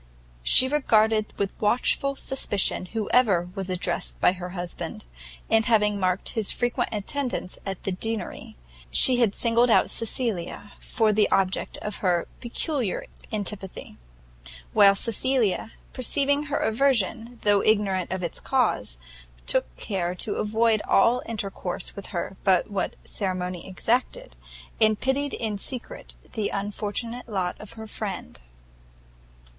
She 0.41 0.67
regarded 0.67 1.31
with 1.37 1.53
watchful 1.61 2.15
suspicion 2.15 2.87
whoever 2.87 3.49
was 3.53 3.69
addressed 3.69 4.19
by 4.19 4.31
her 4.31 4.49
husband, 4.57 5.05
and 5.47 5.65
having 5.65 5.99
marked 5.99 6.29
his 6.29 6.51
frequent 6.51 6.89
attendance 6.91 7.59
at 7.67 7.83
the 7.83 7.91
Deanery, 7.91 8.55
she 8.89 9.17
had 9.19 9.35
singled 9.35 9.69
out 9.69 9.91
Cecilia 9.91 10.73
for 10.79 11.13
the 11.13 11.29
object 11.29 11.77
of 11.83 11.97
her 11.97 12.27
peculiar 12.39 13.05
antipathy; 13.31 13.97
while 14.73 14.95
Cecilia, 14.95 15.73
perceiving 15.93 16.45
her 16.45 16.57
aversion 16.57 17.37
though 17.43 17.61
ignorant 17.61 18.11
of 18.11 18.23
its 18.23 18.39
cause, 18.39 18.97
took 19.45 19.75
care 19.75 20.15
to 20.15 20.37
avoid 20.37 20.81
all 20.87 21.21
intercourse 21.27 21.95
with 21.95 22.07
her 22.07 22.37
but 22.43 22.71
what 22.71 22.95
ceremony 23.05 23.67
exacted, 23.67 24.35
and 24.81 24.99
pitied 24.99 25.35
in 25.35 25.59
secret 25.59 26.15
the 26.31 26.49
unfortunate 26.49 27.29
lot 27.29 27.55
of 27.59 27.73
her 27.73 27.85
friend. 27.85 28.39